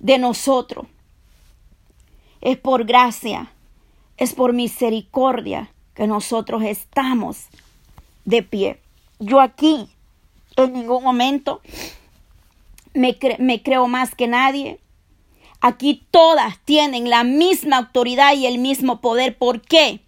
De 0.02 0.18
nosotros. 0.18 0.88
Es 2.42 2.58
por 2.58 2.86
gracia, 2.86 3.52
es 4.18 4.34
por 4.34 4.52
misericordia 4.52 5.72
que 5.94 6.08
nosotros 6.08 6.64
estamos 6.64 7.46
de 8.26 8.44
pie. 8.44 8.80
Yo 9.20 9.40
aquí 9.40 9.88
en 10.58 10.74
ningún 10.74 11.04
momento 11.04 11.62
me, 12.94 13.18
me 13.38 13.62
creo 13.62 13.88
más 13.88 14.16
que 14.16 14.28
nadie. 14.28 14.80
Aquí 15.62 16.04
todas 16.10 16.58
tienen 16.66 17.10
la 17.10 17.24
misma 17.24 17.78
autoridad 17.78 18.34
y 18.36 18.48
el 18.48 18.58
mismo 18.58 19.00
poder. 19.00 19.38
¿Por 19.38 19.62
qué? 19.62 20.02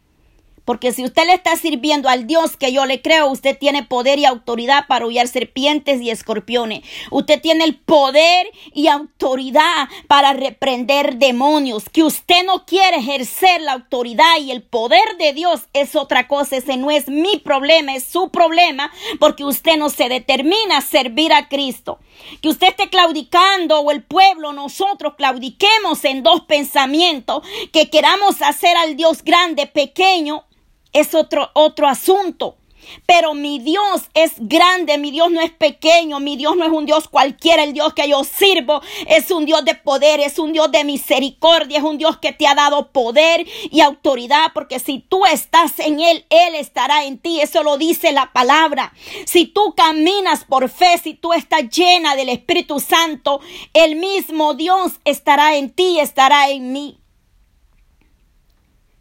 Porque 0.65 0.93
si 0.93 1.03
usted 1.03 1.25
le 1.25 1.33
está 1.33 1.55
sirviendo 1.57 2.07
al 2.07 2.25
Dios 2.25 2.55
que 2.55 2.71
yo 2.71 2.85
le 2.85 3.01
creo, 3.01 3.27
usted 3.27 3.57
tiene 3.57 3.83
poder 3.83 4.19
y 4.19 4.25
autoridad 4.25 4.87
para 4.87 5.05
huyar 5.05 5.27
serpientes 5.27 6.01
y 6.01 6.09
escorpiones. 6.09 6.83
Usted 7.11 7.41
tiene 7.41 7.65
el 7.65 7.75
poder 7.75 8.47
y 8.73 8.87
autoridad 8.87 9.89
para 10.07 10.33
reprender 10.33 11.17
demonios. 11.17 11.89
Que 11.89 12.03
usted 12.03 12.45
no 12.45 12.65
quiere 12.65 12.97
ejercer 12.97 13.61
la 13.61 13.73
autoridad 13.73 14.37
y 14.39 14.51
el 14.51 14.63
poder 14.63 15.17
de 15.19 15.33
Dios 15.33 15.67
es 15.73 15.95
otra 15.95 16.27
cosa. 16.27 16.57
Ese 16.57 16.77
no 16.77 16.91
es 16.91 17.09
mi 17.09 17.37
problema, 17.37 17.95
es 17.95 18.05
su 18.05 18.29
problema, 18.29 18.91
porque 19.19 19.43
usted 19.43 19.75
no 19.77 19.89
se 19.89 20.07
determina 20.07 20.77
a 20.77 20.81
servir 20.81 21.33
a 21.33 21.49
Cristo. 21.49 21.99
Que 22.41 22.49
usted 22.49 22.69
esté 22.69 22.89
claudicando 22.89 23.79
o 23.79 23.91
el 23.91 24.03
pueblo, 24.03 24.53
nosotros 24.53 25.15
claudiquemos 25.17 26.05
en 26.05 26.23
dos 26.23 26.41
pensamientos, 26.41 27.43
que 27.71 27.89
queramos 27.89 28.41
hacer 28.41 28.77
al 28.77 28.95
Dios 28.95 29.23
grande, 29.23 29.67
pequeño 29.67 30.45
es 30.93 31.13
otro, 31.13 31.49
otro 31.53 31.87
asunto. 31.87 32.57
Pero 33.05 33.33
mi 33.33 33.59
Dios 33.59 34.09
es 34.13 34.33
grande, 34.37 34.97
mi 34.97 35.11
Dios 35.11 35.31
no 35.31 35.41
es 35.41 35.51
pequeño, 35.51 36.19
mi 36.19 36.35
Dios 36.35 36.55
no 36.55 36.65
es 36.65 36.71
un 36.71 36.85
Dios 36.85 37.07
cualquiera, 37.07 37.63
el 37.63 37.73
Dios 37.73 37.93
que 37.93 38.07
yo 38.07 38.23
sirvo 38.23 38.81
es 39.07 39.31
un 39.31 39.45
Dios 39.45 39.63
de 39.65 39.75
poder, 39.75 40.19
es 40.19 40.39
un 40.39 40.53
Dios 40.53 40.71
de 40.71 40.83
misericordia, 40.83 41.77
es 41.77 41.83
un 41.83 41.97
Dios 41.97 42.17
que 42.17 42.33
te 42.33 42.47
ha 42.47 42.55
dado 42.55 42.91
poder 42.91 43.45
y 43.71 43.81
autoridad, 43.81 44.51
porque 44.53 44.79
si 44.79 44.99
tú 44.99 45.25
estás 45.25 45.79
en 45.79 45.99
Él, 45.99 46.25
Él 46.29 46.55
estará 46.55 47.05
en 47.05 47.17
ti, 47.17 47.39
eso 47.41 47.63
lo 47.63 47.77
dice 47.77 48.11
la 48.11 48.31
palabra. 48.33 48.93
Si 49.25 49.45
tú 49.45 49.73
caminas 49.75 50.45
por 50.45 50.69
fe, 50.69 50.97
si 51.01 51.13
tú 51.13 51.33
estás 51.33 51.69
llena 51.69 52.15
del 52.15 52.29
Espíritu 52.29 52.79
Santo, 52.79 53.41
el 53.73 53.95
mismo 53.95 54.53
Dios 54.53 54.93
estará 55.05 55.55
en 55.55 55.71
ti, 55.71 55.99
estará 55.99 56.49
en 56.49 56.71
mí. 56.71 57.02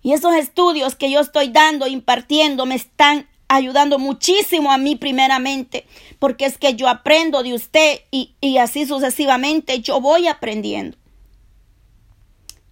Y 0.03 0.13
esos 0.13 0.35
estudios 0.35 0.95
que 0.95 1.11
yo 1.11 1.21
estoy 1.21 1.49
dando, 1.49 1.87
impartiendo, 1.87 2.67
me 2.67 2.75
están 2.75 3.29
ayudando 3.49 3.99
muchísimo 3.99 4.73
a 4.73 4.79
mí 4.79 4.97
primeramente, 4.97 5.87
porque 6.19 6.47
es 6.47 6.59
que 6.59 6.75
yo 6.75 6.89
aprendo 6.89 7.43
de 7.43 7.55
usted 7.55 8.01
y, 8.11 8.35
y 8.41 8.59
así 8.59 8.87
sucesivamente 8.87 9.81
yo 9.81 10.01
voy 10.01 10.27
aprendiendo. 10.27 10.97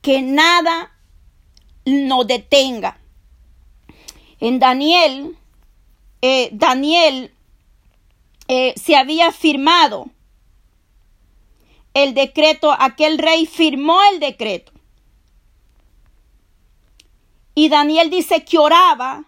Que 0.02 0.22
nada 0.22 0.92
nos 1.84 2.26
detenga. 2.26 2.98
En 4.40 4.58
Daniel, 4.58 5.36
eh, 6.22 6.48
Daniel 6.52 7.30
eh, 8.48 8.74
se 8.76 8.96
había 8.96 9.32
firmado 9.32 10.08
el 11.92 12.14
decreto, 12.14 12.72
aquel 12.72 13.18
rey 13.18 13.46
firmó 13.46 14.00
el 14.12 14.20
decreto. 14.20 14.72
Y 17.60 17.68
Daniel 17.68 18.08
dice 18.08 18.42
que 18.42 18.56
oraba 18.56 19.24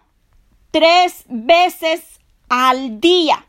tres 0.71 1.23
veces 1.27 2.19
al 2.49 2.99
día. 2.99 3.45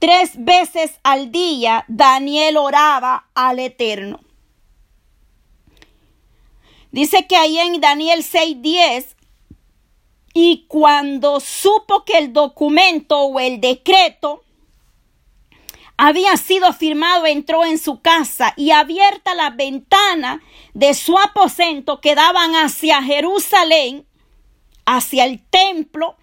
Tres 0.00 0.32
veces 0.34 0.98
al 1.04 1.30
día 1.30 1.84
Daniel 1.86 2.56
oraba 2.56 3.28
al 3.36 3.60
Eterno. 3.60 4.18
Dice 6.90 7.28
que 7.28 7.36
ahí 7.36 7.56
en 7.56 7.80
Daniel 7.80 8.24
6:10, 8.24 9.14
y 10.34 10.66
cuando 10.66 11.38
supo 11.38 12.04
que 12.04 12.18
el 12.18 12.32
documento 12.32 13.16
o 13.20 13.38
el 13.38 13.60
decreto 13.60 14.42
había 15.98 16.36
sido 16.36 16.72
firmado, 16.72 17.26
entró 17.26 17.64
en 17.64 17.76
su 17.76 18.00
casa 18.00 18.54
y 18.56 18.70
abierta 18.70 19.34
la 19.34 19.50
ventana 19.50 20.40
de 20.72 20.94
su 20.94 21.18
aposento 21.18 22.00
que 22.00 22.14
daban 22.14 22.54
hacia 22.54 23.02
Jerusalén, 23.02 24.06
hacia 24.86 25.24
el 25.24 25.44
templo, 25.44 26.16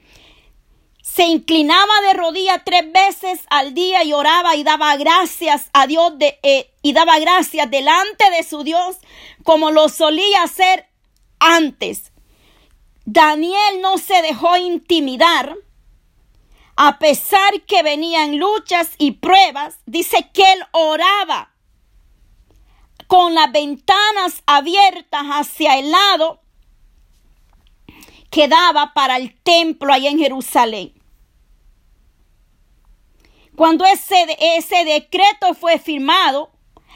se 1.02 1.28
inclinaba 1.28 2.02
de 2.08 2.14
rodillas 2.14 2.62
tres 2.66 2.92
veces 2.92 3.42
al 3.50 3.74
día 3.74 4.04
y 4.04 4.14
oraba 4.14 4.56
y 4.56 4.64
daba 4.64 4.96
gracias 4.98 5.70
a 5.74 5.88
Dios 5.88 6.18
de, 6.18 6.40
eh, 6.42 6.74
y 6.82 6.94
daba 6.94 7.20
gracias 7.20 7.70
delante 7.70 8.32
de 8.32 8.44
su 8.44 8.64
Dios 8.64 8.98
como 9.44 9.72
lo 9.72 9.88
solía 9.90 10.44
hacer 10.44 10.88
antes. 11.40 12.12
Daniel 13.06 13.82
no 13.82 13.98
se 13.98 14.22
dejó 14.24 14.58
intimidar, 14.58 15.56
a 16.76 17.00
pesar 17.00 17.62
que 17.62 17.84
venían 17.84 18.38
luchas 18.38 18.92
y 18.98 19.12
pruebas, 19.12 19.80
dice 19.86 20.30
que 20.34 20.44
él 20.44 20.60
oraba 20.72 21.54
con 23.08 23.34
las 23.34 23.52
ventanas 23.52 24.44
abiertas 24.46 25.24
hacia 25.32 25.78
el 25.80 25.92
lado 25.92 26.42
que 28.30 28.48
daba 28.48 28.94
para 28.94 29.18
el 29.18 29.34
templo 29.42 29.94
allá 29.94 30.10
en 30.10 30.20
Jerusalén. 30.20 30.94
Cuando 33.56 33.86
ese, 33.86 34.26
ese 34.58 34.84
decreto 34.84 35.54
fue 35.54 35.80
firmado, 35.80 36.52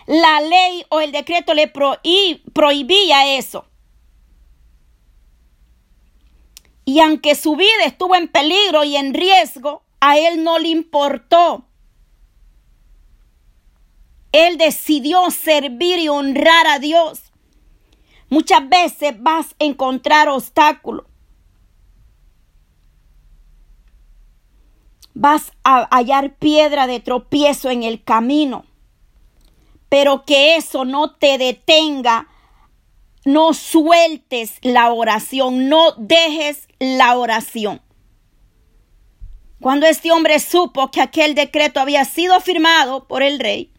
la 0.07 0.41
ley 0.41 0.85
o 0.89 0.99
el 0.99 1.13
decreto 1.13 1.53
le 1.53 1.67
prohibía 1.67 3.37
eso. 3.37 3.68
Y 6.85 6.99
aunque 7.01 7.35
su 7.35 7.55
vida 7.55 7.85
estuvo 7.85 8.15
en 8.15 8.27
peligro 8.27 8.83
y 8.83 8.95
en 8.95 9.13
riesgo, 9.13 9.83
a 9.99 10.17
él 10.17 10.43
no 10.43 10.59
le 10.59 10.69
importó. 10.69 11.65
Él 14.31 14.57
decidió 14.57 15.29
servir 15.31 15.99
y 15.99 16.07
honrar 16.07 16.67
a 16.67 16.79
Dios. 16.79 17.29
Muchas 18.29 18.67
veces 18.69 19.13
vas 19.21 19.55
a 19.59 19.65
encontrar 19.65 20.29
obstáculos. 20.29 21.05
Vas 25.15 25.51
a 25.63 25.87
hallar 25.95 26.35
piedra 26.35 26.87
de 26.87 26.99
tropiezo 26.99 27.69
en 27.69 27.83
el 27.83 28.03
camino. 28.03 28.65
Pero 29.89 30.23
que 30.23 30.55
eso 30.55 30.85
no 30.85 31.15
te 31.15 31.37
detenga 31.37 32.28
no 33.29 33.53
sueltes 33.53 34.55
la 34.63 34.91
oración, 34.91 35.69
no 35.69 35.91
dejes 35.97 36.67
la 36.79 37.15
oración. 37.15 37.79
Cuando 39.61 39.85
este 39.85 40.11
hombre 40.11 40.39
supo 40.39 40.89
que 40.89 40.99
aquel 40.99 41.35
decreto 41.35 41.79
había 41.79 42.05
sido 42.05 42.41
firmado 42.41 43.07
por 43.07 43.21
el 43.21 43.39
rey, 43.39 43.71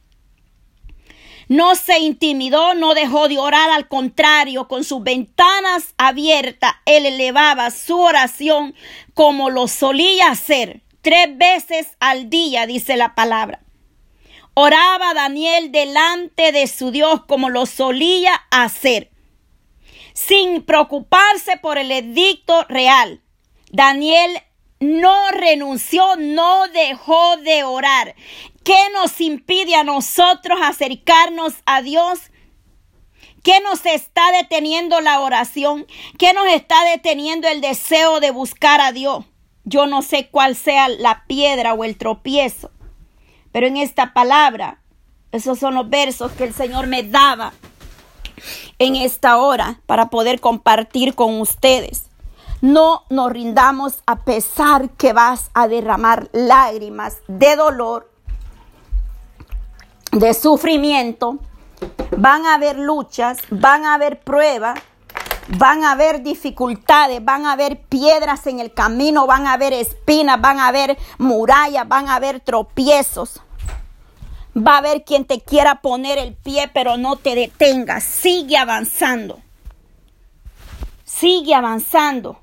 no 1.49 1.75
se 1.75 1.99
intimidó, 1.99 2.75
no 2.75 2.95
dejó 2.95 3.26
de 3.26 3.38
orar, 3.38 3.71
al 3.71 3.88
contrario, 3.88 4.69
con 4.69 4.85
sus 4.85 5.02
ventanas 5.02 5.95
abiertas, 5.99 6.75
él 6.87 7.04
elevaba 7.07 7.73
su 7.73 7.99
oración 7.99 8.73
como 9.14 9.50
lo 9.50 9.66
solía 9.66 10.28
hacer, 10.28 10.83
tres 11.00 11.37
veces 11.37 11.88
al 11.99 12.30
día, 12.30 12.66
dice 12.66 12.97
la 12.97 13.16
palabra. 13.16 13.64
Oraba 14.54 15.12
Daniel 15.12 15.73
delante 15.73 16.52
de 16.52 16.69
su 16.69 16.92
Dios 16.92 17.25
como 17.26 17.50
lo 17.50 17.66
solía 17.66 18.33
hacer 18.52 19.10
sin 20.12 20.62
preocuparse 20.62 21.57
por 21.57 21.79
el 21.79 21.90
edicto 21.93 22.64
real. 22.69 23.23
Daniel 23.71 24.43
no 24.81 25.31
renunció, 25.31 26.17
no 26.17 26.67
dejó 26.69 27.37
de 27.38 27.64
orar. 27.64 28.14
¿Qué 28.64 28.79
nos 28.95 29.21
impide 29.21 29.75
a 29.76 29.85
nosotros 29.85 30.59
acercarnos 30.62 31.55
a 31.67 31.83
Dios? 31.83 32.19
¿Qué 33.43 33.61
nos 33.61 33.87
está 33.87 34.33
deteniendo 34.33 35.00
la 35.00 35.21
oración? 35.21 35.87
¿Qué 36.19 36.33
nos 36.33 36.47
está 36.47 36.85
deteniendo 36.85 37.49
el 37.49 37.61
deseo 37.61 38.21
de 38.21 38.31
buscar 38.31 38.81
a 38.81 38.93
Dios? 38.93 39.25
Yo 39.64 39.87
no 39.87 40.02
sé 40.02 40.29
cuál 40.31 40.57
sea 40.57 40.88
la 40.88 41.25
piedra 41.26 41.75
o 41.75 41.85
el 41.85 41.97
tropiezo, 41.97 42.71
pero 43.52 43.67
en 43.67 43.76
esta 43.76 44.12
palabra, 44.12 44.83
esos 45.33 45.59
son 45.59 45.75
los 45.75 45.88
versos 45.88 46.33
que 46.33 46.45
el 46.45 46.55
Señor 46.55 46.87
me 46.87 47.02
daba 47.02 47.52
en 48.78 48.97
esta 48.97 49.38
hora 49.38 49.80
para 49.87 50.11
poder 50.11 50.40
compartir 50.40 51.14
con 51.14 51.40
ustedes. 51.40 52.11
No 52.61 53.04
nos 53.09 53.32
rindamos 53.32 54.02
a 54.06 54.16
pesar 54.16 54.90
que 54.90 55.12
vas 55.12 55.50
a 55.54 55.66
derramar 55.66 56.28
lágrimas 56.32 57.16
de 57.26 57.56
dolor, 57.56 58.11
de 60.12 60.35
sufrimiento. 60.35 61.38
Van 62.16 62.44
a 62.44 62.54
haber 62.54 62.78
luchas, 62.78 63.38
van 63.50 63.87
a 63.87 63.94
haber 63.94 64.20
pruebas, 64.20 64.78
van 65.56 65.84
a 65.84 65.93
haber 65.93 66.23
dificultades, 66.23 67.25
van 67.25 67.47
a 67.47 67.52
haber 67.52 67.80
piedras 67.80 68.47
en 68.47 68.60
el 68.60 68.75
camino, 68.75 69.26
van 69.26 69.47
a 69.47 69.54
haber 69.54 69.73
espinas, 69.73 70.41
van 70.41 70.58
a 70.58 70.69
haber 70.69 70.99
murallas, 71.17 71.88
van 71.88 72.08
a 72.08 72.17
haber 72.17 72.41
tropiezos. 72.41 73.41
Va 74.56 74.75
a 74.75 74.78
haber 74.78 75.04
quien 75.04 75.25
te 75.25 75.41
quiera 75.41 75.80
poner 75.80 76.19
el 76.19 76.34
pie, 76.34 76.69
pero 76.75 76.97
no 76.97 77.17
te 77.17 77.34
detengas. 77.34 78.02
Sigue 78.02 78.56
avanzando. 78.56 79.39
Sigue 81.04 81.54
avanzando. 81.54 82.41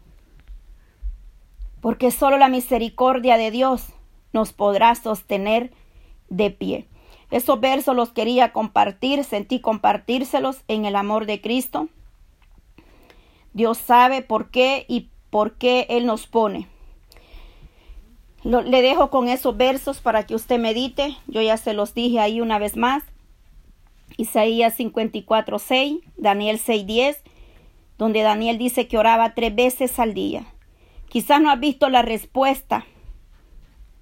Porque 1.81 2.11
solo 2.11 2.37
la 2.37 2.47
misericordia 2.47 3.37
de 3.37 3.51
Dios 3.51 3.87
nos 4.31 4.53
podrá 4.53 4.95
sostener 4.95 5.71
de 6.29 6.49
pie. 6.49 6.87
Esos 7.29 7.59
versos 7.59 7.95
los 7.95 8.09
quería 8.11 8.53
compartir, 8.53 9.25
sentí 9.25 9.59
compartírselos 9.59 10.61
en 10.69 10.85
el 10.85 10.95
amor 10.95 11.25
de 11.25 11.41
Cristo. 11.41 11.89
Dios 13.53 13.77
sabe 13.77 14.21
por 14.21 14.49
qué 14.49 14.85
y 14.87 15.09
por 15.29 15.57
qué 15.57 15.87
Él 15.89 16.05
nos 16.05 16.25
pone 16.27 16.67
le 18.43 18.81
dejo 18.81 19.09
con 19.09 19.27
esos 19.27 19.57
versos 19.57 19.99
para 19.99 20.25
que 20.25 20.35
usted 20.35 20.59
medite. 20.59 21.17
Yo 21.27 21.41
ya 21.41 21.57
se 21.57 21.73
los 21.73 21.93
dije 21.93 22.19
ahí 22.19 22.41
una 22.41 22.59
vez 22.59 22.75
más. 22.77 23.03
Isaías 24.17 24.75
54, 24.75 25.59
6, 25.59 25.97
Daniel 26.17 26.59
6, 26.59 26.87
10, 26.87 27.23
donde 27.97 28.21
Daniel 28.21 28.57
dice 28.57 28.87
que 28.87 28.97
oraba 28.97 29.33
tres 29.33 29.53
veces 29.53 29.99
al 29.99 30.13
día. 30.13 30.45
Quizás 31.09 31.41
no 31.41 31.51
has 31.51 31.59
visto 31.59 31.89
la 31.89 32.01
respuesta. 32.01 32.85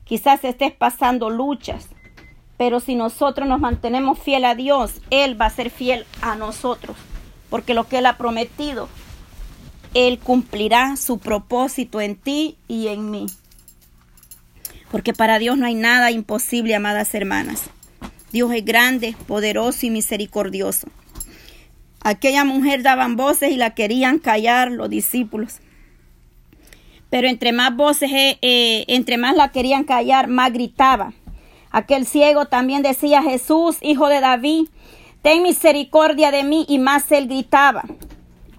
Quizás 0.04 0.44
estés 0.44 0.74
pasando 0.74 1.30
luchas. 1.30 1.90
Pero 2.58 2.80
si 2.80 2.96
nosotros 2.96 3.48
nos 3.48 3.60
mantenemos 3.60 4.20
fiel 4.20 4.46
a 4.46 4.56
Dios, 4.56 5.02
Él 5.10 5.40
va 5.40 5.48
a 5.48 5.50
ser 5.50 5.70
fiel 5.70 6.06
a 6.22 6.36
nosotros. 6.36 6.96
Porque 7.50 7.74
lo 7.74 7.88
que 7.88 7.98
Él 7.98 8.06
ha 8.06 8.18
prometido, 8.18 8.88
Él 9.94 10.20
cumplirá 10.20 10.96
su 10.96 11.18
propósito 11.20 12.00
en 12.00 12.16
ti 12.16 12.58
y 12.68 12.88
en 12.88 13.12
mí 13.12 13.26
porque 14.92 15.14
para 15.14 15.40
Dios 15.40 15.58
no 15.58 15.66
hay 15.66 15.76
nada 15.76 16.12
imposible, 16.12 16.76
amadas 16.76 17.14
hermanas. 17.16 17.70
Dios 18.32 18.52
es 18.54 18.66
grande, 18.66 19.16
poderoso 19.28 19.86
y 19.86 19.90
misericordioso. 19.90 20.88
Aquella 22.04 22.44
mujer 22.44 22.84
daban 22.84 23.16
voces 23.16 23.52
y 23.52 23.56
la 23.56 23.74
querían 23.74 24.20
callar 24.20 24.72
los 24.72 24.90
discípulos. 24.90 25.60
Pero 27.10 27.28
entre 27.28 27.52
más 27.52 27.76
voces, 27.76 28.12
eh, 28.12 28.38
eh, 28.42 28.86
entre 28.90 29.18
más 29.18 29.36
la 29.36 29.50
querían 29.50 29.86
callar, 29.86 30.28
más 30.28 30.52
gritaba. 30.52 31.14
Aquel 31.72 32.06
ciego 32.06 32.46
también 32.46 32.84
decía, 32.84 33.24
Jesús, 33.24 33.78
hijo 33.82 34.08
de 34.08 34.20
David, 34.20 34.68
ten 35.22 35.44
misericordia 35.44 36.30
de 36.30 36.44
mí, 36.44 36.66
y 36.68 36.78
más 36.78 37.12
él 37.12 37.28
gritaba. 37.28 37.84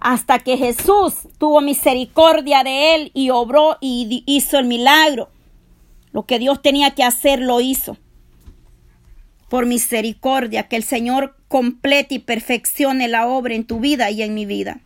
Hasta 0.00 0.38
que 0.38 0.56
Jesús 0.56 1.14
tuvo 1.38 1.60
misericordia 1.60 2.64
de 2.64 2.94
él 2.94 3.10
y 3.14 3.30
obró 3.30 3.76
y 3.80 4.22
hizo 4.26 4.58
el 4.58 4.66
milagro. 4.66 5.28
Lo 6.16 6.24
que 6.24 6.38
Dios 6.38 6.62
tenía 6.62 6.92
que 6.92 7.04
hacer 7.04 7.40
lo 7.42 7.60
hizo. 7.60 7.98
Por 9.50 9.66
misericordia, 9.66 10.66
que 10.66 10.76
el 10.76 10.82
Señor 10.82 11.36
complete 11.46 12.14
y 12.14 12.18
perfeccione 12.20 13.06
la 13.06 13.26
obra 13.26 13.52
en 13.54 13.66
tu 13.66 13.80
vida 13.80 14.10
y 14.10 14.22
en 14.22 14.32
mi 14.32 14.46
vida. 14.46 14.80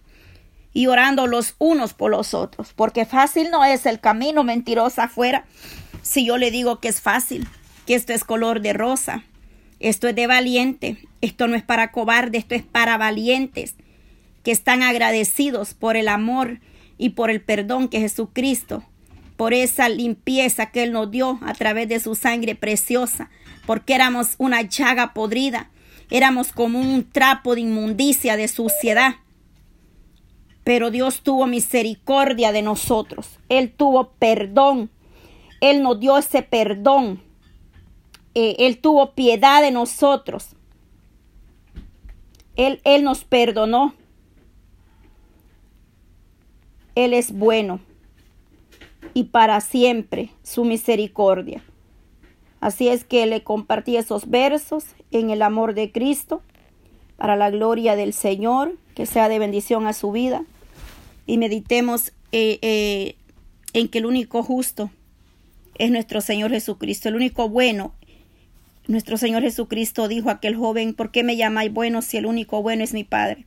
Y 0.72 0.88
orando 0.88 1.28
los 1.28 1.54
unos 1.58 1.94
por 1.94 2.10
los 2.10 2.34
otros. 2.34 2.72
Porque 2.74 3.04
fácil 3.04 3.48
no 3.52 3.64
es 3.64 3.86
el 3.86 4.00
camino 4.00 4.42
mentirosa 4.42 5.04
afuera. 5.04 5.44
Si 6.02 6.26
yo 6.26 6.36
le 6.36 6.50
digo 6.50 6.80
que 6.80 6.88
es 6.88 7.00
fácil, 7.00 7.46
que 7.86 7.94
esto 7.94 8.12
es 8.12 8.24
color 8.24 8.60
de 8.60 8.72
rosa, 8.72 9.22
esto 9.78 10.08
es 10.08 10.16
de 10.16 10.26
valiente, 10.26 10.98
esto 11.20 11.46
no 11.46 11.54
es 11.54 11.62
para 11.62 11.92
cobarde, 11.92 12.38
esto 12.38 12.56
es 12.56 12.64
para 12.64 12.98
valientes, 12.98 13.76
que 14.42 14.50
están 14.50 14.82
agradecidos 14.82 15.74
por 15.74 15.96
el 15.96 16.08
amor 16.08 16.58
y 16.98 17.10
por 17.10 17.30
el 17.30 17.40
perdón 17.40 17.86
que 17.86 18.00
Jesucristo 18.00 18.82
por 19.40 19.54
esa 19.54 19.88
limpieza 19.88 20.70
que 20.70 20.82
Él 20.82 20.92
nos 20.92 21.10
dio 21.10 21.38
a 21.40 21.54
través 21.54 21.88
de 21.88 21.98
su 21.98 22.14
sangre 22.14 22.54
preciosa, 22.54 23.30
porque 23.64 23.94
éramos 23.94 24.34
una 24.36 24.60
llaga 24.60 25.14
podrida, 25.14 25.70
éramos 26.10 26.52
como 26.52 26.78
un 26.78 27.10
trapo 27.10 27.54
de 27.54 27.62
inmundicia, 27.62 28.36
de 28.36 28.48
suciedad. 28.48 29.14
Pero 30.62 30.90
Dios 30.90 31.22
tuvo 31.22 31.46
misericordia 31.46 32.52
de 32.52 32.60
nosotros, 32.60 33.38
Él 33.48 33.72
tuvo 33.72 34.10
perdón, 34.18 34.90
Él 35.62 35.82
nos 35.82 35.98
dio 35.98 36.18
ese 36.18 36.42
perdón, 36.42 37.22
eh, 38.34 38.56
Él 38.58 38.76
tuvo 38.76 39.14
piedad 39.14 39.62
de 39.62 39.70
nosotros, 39.70 40.48
Él, 42.56 42.82
Él 42.84 43.04
nos 43.04 43.24
perdonó, 43.24 43.94
Él 46.94 47.14
es 47.14 47.32
bueno 47.32 47.80
y 49.14 49.24
para 49.24 49.60
siempre 49.60 50.30
su 50.42 50.64
misericordia. 50.64 51.62
Así 52.60 52.88
es 52.88 53.04
que 53.04 53.26
le 53.26 53.42
compartí 53.42 53.96
esos 53.96 54.28
versos 54.28 54.84
en 55.10 55.30
el 55.30 55.42
amor 55.42 55.74
de 55.74 55.90
Cristo, 55.92 56.42
para 57.16 57.36
la 57.36 57.50
gloria 57.50 57.96
del 57.96 58.12
Señor, 58.12 58.76
que 58.94 59.06
sea 59.06 59.28
de 59.28 59.38
bendición 59.38 59.86
a 59.86 59.92
su 59.92 60.12
vida, 60.12 60.42
y 61.26 61.38
meditemos 61.38 62.12
eh, 62.32 62.58
eh, 62.62 63.16
en 63.72 63.88
que 63.88 63.98
el 63.98 64.06
único 64.06 64.42
justo 64.42 64.90
es 65.78 65.90
nuestro 65.90 66.20
Señor 66.20 66.50
Jesucristo, 66.50 67.08
el 67.08 67.16
único 67.16 67.48
bueno. 67.48 67.94
Nuestro 68.86 69.16
Señor 69.16 69.42
Jesucristo 69.42 70.08
dijo 70.08 70.28
a 70.28 70.34
aquel 70.34 70.56
joven, 70.56 70.94
¿por 70.94 71.10
qué 71.10 71.22
me 71.22 71.36
llamáis 71.36 71.72
bueno 71.72 72.02
si 72.02 72.16
el 72.16 72.26
único 72.26 72.62
bueno 72.62 72.84
es 72.84 72.92
mi 72.92 73.04
Padre? 73.04 73.44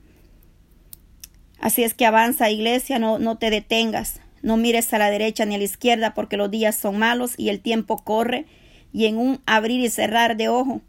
Así 1.60 1.84
es 1.84 1.94
que 1.94 2.06
avanza, 2.06 2.50
iglesia, 2.50 3.00
no, 3.00 3.20
no 3.20 3.38
te 3.38 3.50
detengas, 3.50 4.20
no 4.44 4.58
mires 4.58 4.94
a 4.94 5.00
la 5.00 5.10
derecha 5.10 5.46
ni 5.46 5.56
a 5.56 5.58
la 5.58 5.64
izquierda 5.64 6.14
porque 6.14 6.38
los 6.38 6.52
días 6.52 6.76
son 6.76 7.00
malos 7.00 7.34
y 7.38 7.50
el 7.50 7.62
tiempo 7.62 8.04
corre 8.04 8.46
y 8.92 9.06
en 9.06 9.18
un 9.18 9.42
abrir 9.46 9.80
y 9.80 9.90
cerrar 9.90 10.38
de 10.38 10.50
ojo 10.50 10.82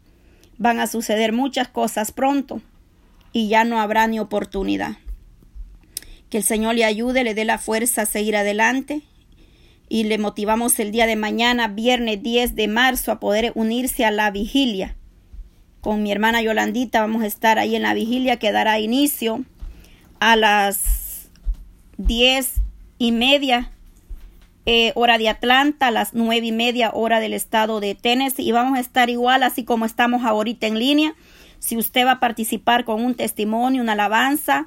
van 0.57 0.79
a 0.79 0.87
suceder 0.87 1.31
muchas 1.31 1.69
cosas 1.69 2.11
pronto 2.11 2.61
y 3.31 3.47
ya 3.47 3.63
no 3.63 3.79
habrá 3.79 4.07
ni 4.07 4.19
oportunidad. 4.19 4.97
Que 6.29 6.37
el 6.37 6.43
Señor 6.43 6.75
le 6.75 6.85
ayude, 6.85 7.23
le 7.23 7.33
dé 7.33 7.45
la 7.45 7.57
fuerza 7.57 8.03
a 8.03 8.05
seguir 8.05 8.35
adelante 8.35 9.01
y 9.87 10.03
le 10.03 10.17
motivamos 10.17 10.77
el 10.79 10.91
día 10.91 11.05
de 11.07 11.15
mañana, 11.15 11.69
viernes 11.69 12.21
10 12.21 12.55
de 12.55 12.67
marzo, 12.67 13.11
a 13.11 13.19
poder 13.19 13.53
unirse 13.55 14.03
a 14.03 14.11
la 14.11 14.31
vigilia. 14.31 14.97
Con 15.79 16.03
mi 16.03 16.11
hermana 16.11 16.41
Yolandita 16.41 16.99
vamos 16.99 17.23
a 17.23 17.27
estar 17.27 17.57
ahí 17.57 17.75
en 17.75 17.83
la 17.83 17.93
vigilia 17.93 18.37
que 18.37 18.51
dará 18.51 18.79
inicio 18.79 19.45
a 20.19 20.35
las 20.35 21.29
diez 21.97 22.64
y 22.97 23.11
media 23.11 23.71
eh, 24.65 24.93
hora 24.95 25.17
de 25.17 25.29
Atlanta, 25.29 25.91
las 25.91 26.13
nueve 26.13 26.47
y 26.47 26.51
media 26.51 26.91
hora 26.91 27.19
del 27.19 27.33
estado 27.33 27.79
de 27.79 27.93
Tennessee 27.93 28.47
y 28.47 28.51
vamos 28.51 28.77
a 28.77 28.81
estar 28.81 29.09
igual 29.09 29.43
así 29.43 29.63
como 29.63 29.85
estamos 29.85 30.25
ahorita 30.25 30.65
en 30.65 30.79
línea. 30.79 31.13
Si 31.59 31.77
usted 31.77 32.05
va 32.05 32.13
a 32.13 32.19
participar 32.19 32.83
con 32.83 33.03
un 33.03 33.15
testimonio, 33.15 33.81
una 33.81 33.93
alabanza 33.93 34.65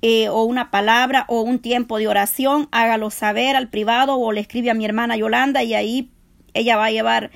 eh, 0.00 0.28
o 0.28 0.44
una 0.44 0.70
palabra 0.70 1.24
o 1.28 1.42
un 1.42 1.58
tiempo 1.58 1.98
de 1.98 2.08
oración, 2.08 2.68
hágalo 2.72 3.10
saber 3.10 3.56
al 3.56 3.68
privado 3.68 4.16
o 4.16 4.32
le 4.32 4.40
escribe 4.40 4.70
a 4.70 4.74
mi 4.74 4.84
hermana 4.84 5.16
Yolanda 5.16 5.62
y 5.62 5.74
ahí 5.74 6.10
ella 6.54 6.76
va 6.76 6.86
a 6.86 6.90
llevar 6.90 7.30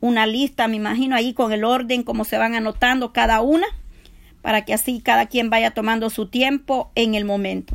una 0.00 0.26
lista, 0.26 0.68
me 0.68 0.76
imagino, 0.76 1.16
ahí 1.16 1.34
con 1.34 1.52
el 1.52 1.64
orden, 1.64 2.02
como 2.02 2.24
se 2.24 2.36
van 2.36 2.54
anotando 2.54 3.12
cada 3.12 3.40
una 3.40 3.66
para 4.42 4.64
que 4.64 4.74
así 4.74 5.00
cada 5.00 5.26
quien 5.26 5.50
vaya 5.50 5.70
tomando 5.70 6.10
su 6.10 6.26
tiempo 6.26 6.90
en 6.94 7.14
el 7.14 7.24
momento. 7.24 7.74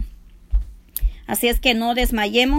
Así 1.30 1.48
es 1.48 1.60
que 1.60 1.76
no 1.76 1.94
desmayemos. 1.94 2.58